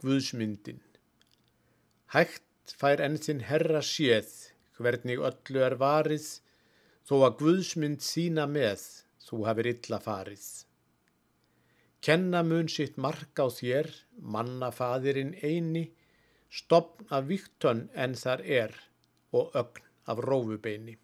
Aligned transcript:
Guðsmyndin. 0.00 0.80
Hægt 2.14 2.72
fær 2.80 3.02
enn 3.04 3.18
sinn 3.20 3.42
herra 3.44 3.82
séð, 3.84 4.30
hvernig 4.80 5.20
öllu 5.28 5.60
er 5.66 5.76
varið, 5.82 6.28
þó 7.04 7.14
að 7.26 7.36
Guðsmynd 7.42 8.00
sína 8.06 8.46
með, 8.48 8.86
þú 9.26 9.42
hafir 9.48 9.68
illa 9.74 9.98
farið. 10.00 10.46
Kenna 12.00 12.40
mun 12.48 12.72
sitt 12.72 12.96
mark 12.96 13.36
á 13.44 13.52
þér, 13.52 13.90
mannafaðirinn 14.36 15.34
eini, 15.44 15.84
stopn 16.48 17.12
af 17.12 17.28
víktönn 17.28 17.90
en 17.92 18.16
þar 18.16 18.46
er 18.62 18.72
og 19.36 19.52
ögn 19.60 19.84
af 20.08 20.24
rófubeini. 20.24 20.96